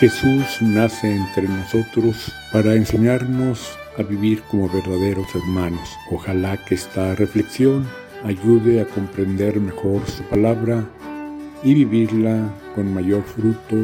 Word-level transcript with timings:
Jesús 0.00 0.62
nace 0.62 1.12
entre 1.12 1.48
nosotros 1.48 2.32
para 2.52 2.74
enseñarnos 2.74 3.76
a 3.98 4.04
vivir 4.04 4.42
como 4.42 4.68
verdaderos 4.68 5.26
hermanos. 5.34 5.98
Ojalá 6.12 6.56
que 6.56 6.76
esta 6.76 7.16
reflexión 7.16 7.84
ayude 8.24 8.80
a 8.80 8.84
comprender 8.84 9.58
mejor 9.58 10.06
su 10.06 10.22
palabra 10.22 10.84
y 11.64 11.74
vivirla 11.74 12.48
con 12.76 12.94
mayor 12.94 13.24
fruto 13.24 13.76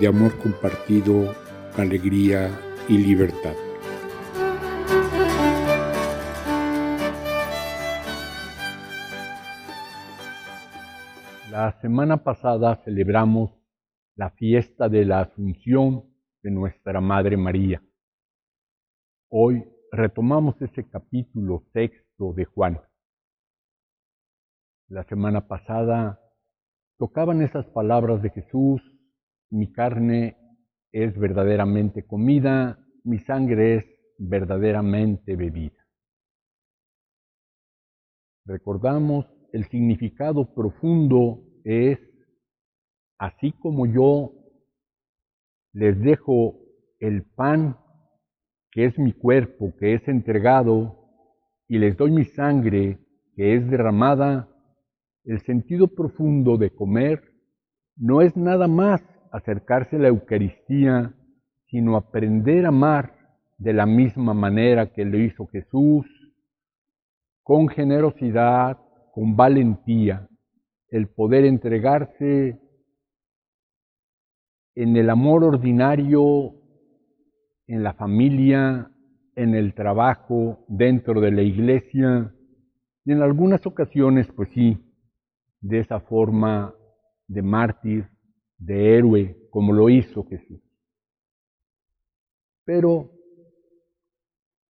de 0.00 0.08
amor 0.08 0.36
compartido, 0.38 1.32
alegría 1.76 2.50
y 2.88 2.98
libertad. 2.98 3.54
La 11.52 11.70
semana 11.80 12.16
pasada 12.24 12.74
celebramos 12.84 13.65
la 14.16 14.30
fiesta 14.30 14.88
de 14.88 15.04
la 15.04 15.20
Asunción 15.20 16.04
de 16.42 16.50
nuestra 16.50 17.02
Madre 17.02 17.36
María. 17.36 17.82
Hoy 19.28 19.62
retomamos 19.92 20.60
ese 20.62 20.88
capítulo 20.88 21.64
sexto 21.74 22.32
de 22.32 22.46
Juan. 22.46 22.80
La 24.88 25.04
semana 25.04 25.46
pasada 25.46 26.18
tocaban 26.96 27.42
esas 27.42 27.66
palabras 27.66 28.22
de 28.22 28.30
Jesús, 28.30 28.80
mi 29.50 29.70
carne 29.70 30.38
es 30.92 31.16
verdaderamente 31.18 32.06
comida, 32.06 32.78
mi 33.04 33.18
sangre 33.18 33.76
es 33.76 33.84
verdaderamente 34.18 35.36
bebida. 35.36 35.84
Recordamos 38.46 39.26
el 39.52 39.68
significado 39.68 40.54
profundo 40.54 41.42
es 41.64 41.98
así 43.18 43.52
como 43.52 43.86
yo 43.86 44.32
les 45.72 46.00
dejo 46.00 46.58
el 47.00 47.24
pan, 47.24 47.76
que 48.70 48.86
es 48.86 48.98
mi 48.98 49.12
cuerpo, 49.12 49.74
que 49.78 49.94
es 49.94 50.06
entregado, 50.08 51.06
y 51.68 51.78
les 51.78 51.96
doy 51.96 52.10
mi 52.10 52.24
sangre, 52.24 52.98
que 53.34 53.56
es 53.56 53.68
derramada, 53.70 54.48
el 55.24 55.40
sentido 55.40 55.88
profundo 55.88 56.56
de 56.56 56.70
comer 56.70 57.20
no 57.96 58.22
es 58.22 58.36
nada 58.36 58.68
más 58.68 59.02
acercarse 59.32 59.96
a 59.96 59.98
la 59.98 60.08
Eucaristía, 60.08 61.14
sino 61.66 61.96
aprender 61.96 62.64
a 62.64 62.68
amar 62.68 63.12
de 63.58 63.72
la 63.72 63.86
misma 63.86 64.34
manera 64.34 64.92
que 64.92 65.04
lo 65.04 65.18
hizo 65.18 65.46
Jesús, 65.46 66.06
con 67.42 67.68
generosidad, 67.68 68.78
con 69.12 69.36
valentía, 69.36 70.28
el 70.90 71.08
poder 71.08 71.44
entregarse 71.44 72.60
en 74.76 74.94
el 74.96 75.08
amor 75.08 75.42
ordinario, 75.42 76.54
en 77.66 77.82
la 77.82 77.94
familia, 77.94 78.92
en 79.34 79.54
el 79.54 79.74
trabajo, 79.74 80.64
dentro 80.68 81.20
de 81.20 81.32
la 81.32 81.42
iglesia, 81.42 82.32
y 83.04 83.12
en 83.12 83.22
algunas 83.22 83.66
ocasiones, 83.66 84.28
pues 84.36 84.50
sí, 84.50 84.78
de 85.60 85.80
esa 85.80 86.00
forma 86.00 86.74
de 87.26 87.40
mártir, 87.40 88.08
de 88.58 88.98
héroe, 88.98 89.48
como 89.50 89.72
lo 89.72 89.88
hizo 89.88 90.24
Jesús. 90.24 90.60
Pero 92.64 93.12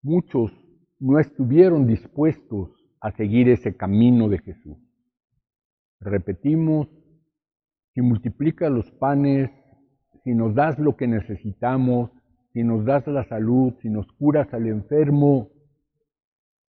muchos 0.02 0.52
no 1.00 1.18
estuvieron 1.18 1.86
dispuestos 1.86 2.70
a 3.00 3.10
seguir 3.10 3.48
ese 3.48 3.76
camino 3.76 4.28
de 4.28 4.38
Jesús. 4.38 4.78
Repetimos, 5.98 6.88
si 7.92 8.02
multiplica 8.02 8.68
los 8.68 8.88
panes 8.92 9.50
si 10.26 10.34
nos 10.34 10.56
das 10.56 10.76
lo 10.80 10.96
que 10.96 11.06
necesitamos, 11.06 12.10
si 12.52 12.64
nos 12.64 12.84
das 12.84 13.06
la 13.06 13.22
salud, 13.28 13.74
si 13.80 13.88
nos 13.88 14.10
curas 14.14 14.52
al 14.52 14.66
enfermo, 14.66 15.50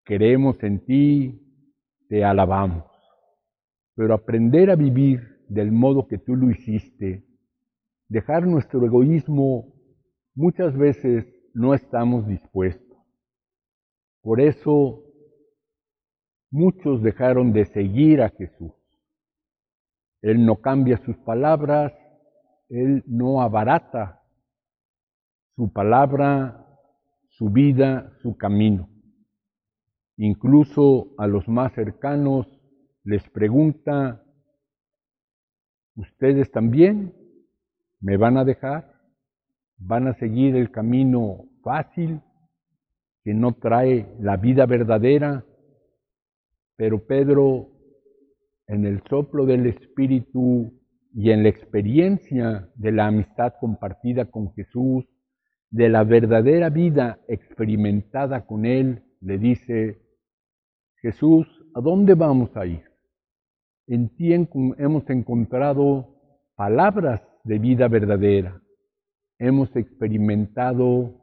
queremos 0.06 0.62
en 0.62 0.85
ti, 0.85 1.41
te 2.07 2.23
alabamos. 2.23 2.85
Pero 3.95 4.13
aprender 4.13 4.69
a 4.69 4.75
vivir 4.75 5.44
del 5.50 5.72
modo 5.72 6.07
que 6.07 6.19
tú 6.19 6.35
lo 6.35 6.51
hiciste, 6.51 7.25
dejar 8.07 8.45
nuestro 8.45 8.85
egoísmo, 8.85 9.74
muchas 10.35 10.78
veces 10.78 11.25
no 11.56 11.74
estamos 11.74 12.28
dispuestos. 12.28 13.00
Por 14.22 14.39
eso 14.39 15.03
muchos 16.51 17.01
dejaron 17.01 17.53
de 17.53 17.66
seguir 17.66 18.22
a 18.22 18.29
Jesús. 18.29 18.74
Él 20.22 20.45
no 20.45 20.57
cambia 20.57 20.97
sus 20.97 21.18
palabras, 21.18 21.91
él 22.69 23.03
no 23.07 23.41
abarata 23.41 24.23
su 25.55 25.72
palabra, 25.72 26.66
su 27.29 27.50
vida, 27.50 28.13
su 28.22 28.38
camino. 28.38 28.89
Incluso 30.17 31.13
a 31.17 31.27
los 31.27 31.47
más 31.47 31.73
cercanos 31.73 32.47
les 33.03 33.27
pregunta, 33.29 34.23
¿ustedes 35.95 36.51
también 36.51 37.13
me 38.00 38.17
van 38.17 38.38
a 38.38 38.44
dejar? 38.44 38.94
¿Van 39.77 40.07
a 40.07 40.13
seguir 40.16 40.56
el 40.56 40.72
camino 40.72 41.45
fácil 41.63 42.22
que 43.23 43.33
no 43.33 43.53
trae 43.53 44.16
la 44.19 44.38
vida 44.38 44.66
verdadera? 44.66 45.45
Pero 46.75 47.06
Pedro, 47.06 47.69
en 48.67 48.85
el 48.85 49.01
soplo 49.09 49.45
del 49.45 49.67
Espíritu, 49.67 50.76
y 51.19 51.31
en 51.31 51.41
la 51.41 51.50
experiencia 51.50 52.69
de 52.75 52.91
la 52.91 53.07
amistad 53.07 53.55
compartida 53.59 54.25
con 54.25 54.53
Jesús, 54.53 55.03
de 55.72 55.89
la 55.89 56.03
verdadera 56.03 56.69
vida 56.69 57.19
experimentada 57.28 58.45
con 58.45 58.67
Él, 58.67 59.01
le 59.22 59.39
dice, 59.39 60.00
Jesús, 61.01 61.47
¿a 61.73 61.81
dónde 61.81 62.13
vamos 62.13 62.56
a 62.56 62.67
ir? 62.67 62.83
En 63.88 64.16
ti 64.16 64.31
hemos 64.31 65.09
encontrado 65.09 66.07
palabras 66.56 67.23
de 67.44 67.57
vida 67.57 67.88
verdadera. 67.88 68.61
Hemos 69.39 69.75
experimentado 69.75 71.16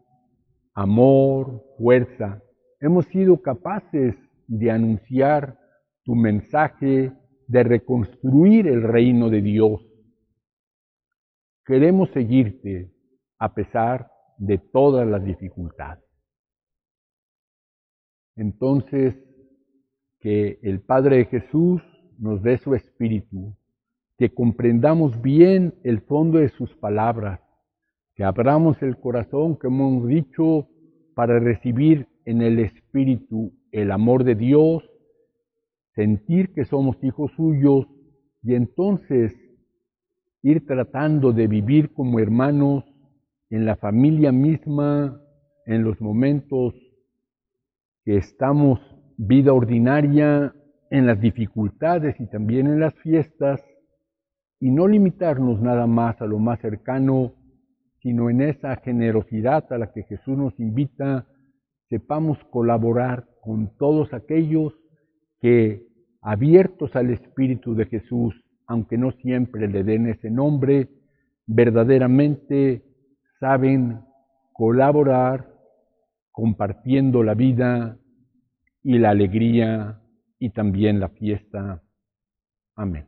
amor, 0.74 1.62
fuerza. 1.78 2.42
Hemos 2.80 3.06
sido 3.06 3.40
capaces 3.40 4.16
de 4.48 4.72
anunciar 4.72 5.56
tu 6.02 6.16
mensaje 6.16 7.12
de 7.46 7.62
reconstruir 7.62 8.66
el 8.66 8.82
reino 8.82 9.30
de 9.30 9.42
Dios. 9.42 9.80
Queremos 11.64 12.10
seguirte 12.10 12.90
a 13.38 13.54
pesar 13.54 14.10
de 14.38 14.58
todas 14.58 15.06
las 15.06 15.24
dificultades. 15.24 16.04
Entonces, 18.36 19.14
que 20.20 20.58
el 20.62 20.80
Padre 20.80 21.18
de 21.18 21.24
Jesús 21.26 21.82
nos 22.18 22.42
dé 22.42 22.58
su 22.58 22.74
espíritu, 22.74 23.56
que 24.16 24.32
comprendamos 24.32 25.20
bien 25.20 25.74
el 25.84 26.00
fondo 26.00 26.38
de 26.38 26.48
sus 26.48 26.74
palabras, 26.76 27.40
que 28.14 28.24
abramos 28.24 28.80
el 28.82 28.98
corazón, 28.98 29.58
que 29.58 29.66
hemos 29.66 30.06
dicho, 30.06 30.68
para 31.14 31.38
recibir 31.38 32.08
en 32.24 32.42
el 32.42 32.58
espíritu 32.58 33.52
el 33.70 33.90
amor 33.90 34.24
de 34.24 34.34
Dios 34.34 34.82
sentir 35.94 36.52
que 36.52 36.64
somos 36.64 36.96
hijos 37.02 37.32
suyos 37.36 37.86
y 38.42 38.54
entonces 38.54 39.34
ir 40.42 40.66
tratando 40.66 41.32
de 41.32 41.46
vivir 41.46 41.92
como 41.92 42.18
hermanos 42.18 42.84
en 43.50 43.64
la 43.64 43.76
familia 43.76 44.32
misma, 44.32 45.20
en 45.66 45.84
los 45.84 46.00
momentos 46.00 46.74
que 48.04 48.16
estamos 48.16 48.80
vida 49.16 49.52
ordinaria, 49.52 50.54
en 50.90 51.06
las 51.06 51.20
dificultades 51.20 52.20
y 52.20 52.26
también 52.26 52.66
en 52.66 52.80
las 52.80 52.94
fiestas, 52.94 53.64
y 54.60 54.70
no 54.70 54.86
limitarnos 54.86 55.60
nada 55.60 55.86
más 55.86 56.20
a 56.20 56.26
lo 56.26 56.38
más 56.38 56.60
cercano, 56.60 57.32
sino 58.02 58.28
en 58.28 58.42
esa 58.42 58.76
generosidad 58.76 59.72
a 59.72 59.78
la 59.78 59.92
que 59.92 60.02
Jesús 60.02 60.36
nos 60.36 60.58
invita, 60.60 61.26
sepamos 61.88 62.38
colaborar 62.50 63.26
con 63.40 63.76
todos 63.78 64.12
aquellos 64.12 64.74
que, 65.40 65.86
abiertos 66.24 66.96
al 66.96 67.10
Espíritu 67.10 67.74
de 67.74 67.84
Jesús, 67.84 68.34
aunque 68.66 68.96
no 68.96 69.12
siempre 69.12 69.68
le 69.68 69.84
den 69.84 70.08
ese 70.08 70.30
nombre, 70.30 70.88
verdaderamente 71.46 72.82
saben 73.38 74.00
colaborar 74.54 75.52
compartiendo 76.32 77.22
la 77.22 77.34
vida 77.34 77.98
y 78.82 78.98
la 78.98 79.10
alegría 79.10 80.00
y 80.38 80.50
también 80.50 80.98
la 80.98 81.10
fiesta. 81.10 81.82
Amén. 82.74 83.06